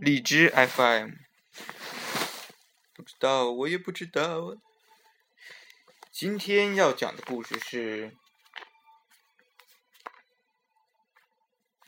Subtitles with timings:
[0.00, 1.12] 荔枝 FM。
[2.94, 4.56] 不知道，我也不知道。
[6.10, 8.16] 今天要讲的故事是，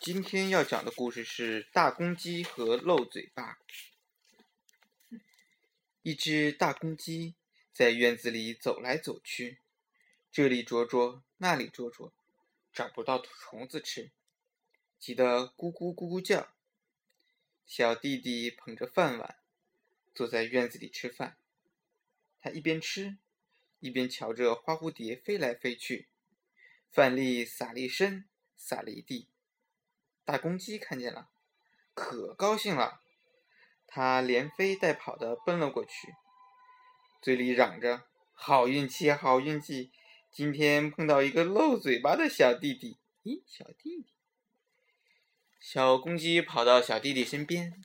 [0.00, 3.58] 今天要讲的故事是大公鸡和漏嘴巴。
[6.02, 7.34] 一只大公鸡
[7.72, 9.60] 在院子里走来走去，
[10.30, 12.12] 这里啄啄，那里啄啄，
[12.72, 14.10] 找不到虫子吃，
[14.98, 16.48] 急得咕咕咕咕叫。
[17.68, 19.36] 小弟弟捧着饭碗，
[20.14, 21.36] 坐在院子里吃饭。
[22.40, 23.18] 他一边吃，
[23.78, 26.08] 一边瞧着花蝴蝶飞来飞去，
[26.90, 29.28] 饭粒撒了一身，撒了一地。
[30.24, 31.28] 大公鸡看见了，
[31.92, 33.02] 可高兴了，
[33.86, 36.14] 它连飞带跑的奔了过去，
[37.20, 39.92] 嘴里嚷着：“好运气，好运气！
[40.32, 44.06] 今天碰到一个漏嘴巴的小弟弟。”咦，小弟弟。
[45.70, 47.84] 小公鸡跑到小弟弟身边，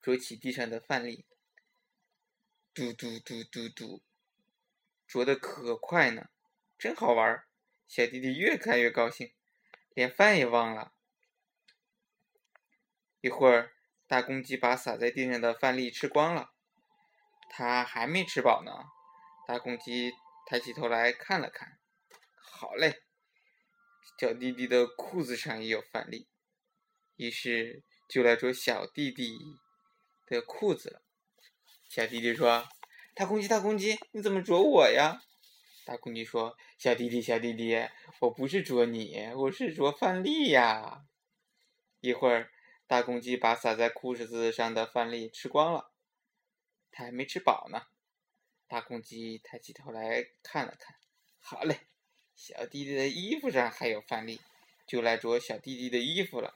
[0.00, 1.26] 啄起地上的饭粒，
[2.72, 4.04] 嘟嘟嘟嘟嘟，
[5.04, 6.28] 啄得可快呢，
[6.78, 7.44] 真好玩。
[7.88, 9.34] 小弟弟越看越高兴，
[9.94, 10.92] 连饭也忘了。
[13.20, 13.72] 一会儿，
[14.06, 16.52] 大公鸡把撒在地上的饭粒吃光了，
[17.50, 18.70] 它还没吃饱呢。
[19.44, 20.12] 大公鸡
[20.46, 21.80] 抬起头来看了看，
[22.36, 23.02] 好嘞，
[24.20, 26.28] 小弟弟的裤子上也有饭粒。
[27.18, 29.36] 于是就来啄小弟弟
[30.24, 31.02] 的裤子了。
[31.88, 32.64] 小弟弟说
[33.12, 35.20] ：“大公鸡，大公鸡，你怎么啄我呀？”
[35.84, 37.76] 大公鸡说：“小弟弟，小弟弟，
[38.20, 41.06] 我不是啄你，我是啄饭粒呀。”
[42.00, 42.52] 一会儿，
[42.86, 45.90] 大公鸡把撒在裤子上的饭粒吃光了，
[46.92, 47.82] 它还没吃饱呢。
[48.68, 50.94] 大公鸡抬起头来看了看，
[51.40, 51.80] 好嘞，
[52.36, 54.40] 小弟弟的衣服上还有饭粒，
[54.86, 56.54] 就来啄小弟弟的衣服了。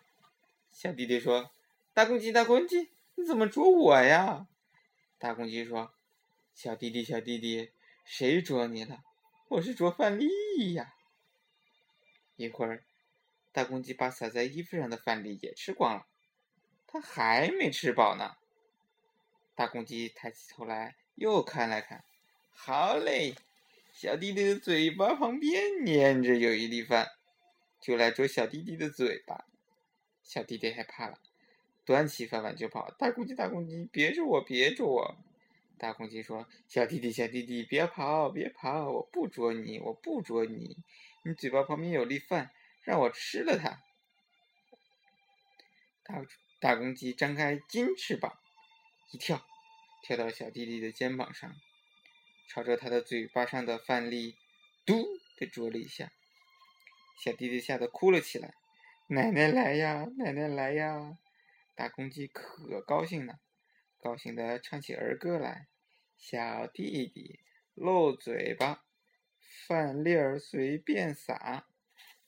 [0.72, 1.52] 小弟弟说
[1.92, 4.48] ：“大公鸡，大公鸡，你怎么啄我呀？”
[5.18, 5.92] 大公鸡说
[6.56, 7.70] ：“小弟弟，小弟弟，
[8.04, 9.04] 谁啄你了？
[9.48, 10.94] 我是啄饭粒呀。”
[12.36, 12.84] 一会儿，
[13.52, 16.06] 大公鸡把撒在衣服上的饭粒也吃光了，
[16.86, 18.36] 它还没吃饱呢。
[19.54, 22.02] 大公鸡抬起头来又看了看，
[22.50, 23.34] 好嘞，
[23.92, 27.10] 小弟弟的嘴巴旁边粘着有一粒饭，
[27.78, 29.44] 就来啄小弟弟的嘴巴。
[30.22, 31.18] 小弟弟害怕了，
[31.84, 32.90] 端起饭碗就跑。
[32.92, 35.16] 大公鸡，大公鸡，别啄我，别啄我！
[35.78, 38.88] 大公鸡说：“小弟弟，小弟弟，别跑，别跑！
[38.88, 40.76] 我不捉你，我不捉你。
[41.24, 42.52] 你嘴巴旁边有粒饭，
[42.84, 43.82] 让我吃了它。”
[46.04, 46.24] 大
[46.60, 48.38] 大公鸡张开金翅膀，
[49.10, 49.44] 一跳，
[50.02, 51.52] 跳到小弟弟的肩膀上，
[52.46, 54.36] 朝着他的嘴巴上的饭粒，
[54.84, 56.12] 嘟的啄了一下。
[57.18, 58.54] 小弟弟吓得哭了起来。
[59.14, 61.18] 奶奶来呀，奶奶来呀！
[61.74, 63.40] 大公鸡可高兴了，
[64.00, 65.68] 高兴的唱起儿歌来。
[66.16, 67.40] 小弟弟
[67.74, 68.86] 漏嘴巴，
[69.66, 71.66] 饭粒儿随便撒，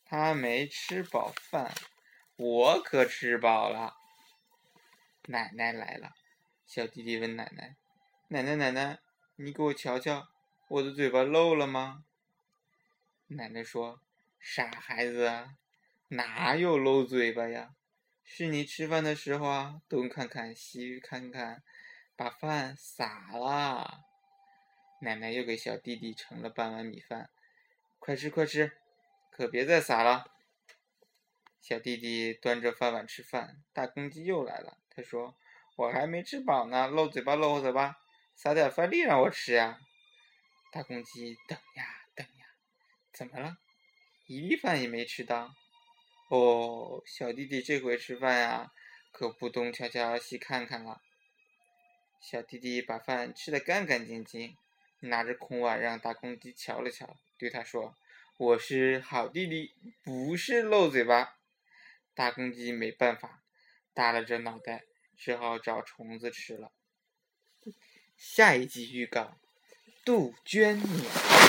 [0.04, 1.72] 他没吃饱饭，
[2.36, 3.96] 我可吃饱了。
[5.28, 6.12] 奶奶来了，
[6.66, 7.76] 小弟弟问奶奶
[8.28, 8.98] ：“奶奶奶奶，
[9.36, 10.28] 你给我瞧瞧，
[10.68, 12.04] 我的嘴巴漏了吗？”
[13.28, 14.02] 奶奶说
[14.38, 15.48] ：“傻孩子。”
[16.08, 17.74] 哪有漏嘴巴呀？
[18.22, 21.62] 是你吃饭的时候啊，东看看西看看，
[22.16, 24.04] 把饭洒了。
[25.00, 27.30] 奶奶又给小弟弟盛了半碗米饭，
[27.98, 28.78] 快吃快吃，
[29.30, 30.32] 可别再洒了。
[31.60, 34.78] 小弟弟端着饭碗吃饭，大公鸡又来了。
[34.90, 35.36] 他说
[35.76, 37.98] ：“我还没吃饱呢，漏嘴巴漏嘴巴，
[38.34, 39.78] 撒点饭粒让我吃呀。”
[40.72, 41.84] 大公鸡等呀
[42.14, 42.46] 等呀，
[43.12, 43.58] 怎么了？
[44.26, 45.54] 一粒饭也没吃到。
[46.28, 48.72] 哦，小弟弟这回吃饭呀，
[49.12, 51.02] 可不东瞧瞧西看看了。
[52.20, 54.56] 小弟弟把饭吃得干干净净，
[55.00, 57.94] 拿着空碗让大公鸡瞧了瞧，对他说
[58.38, 61.36] ：“我是好弟弟，不是漏嘴巴。”
[62.14, 63.42] 大公鸡没办法，
[63.92, 64.84] 耷拉着脑袋，
[65.18, 66.72] 只好找虫子吃了。
[68.16, 69.36] 下一集预告：
[70.04, 71.43] 杜鹃鸟。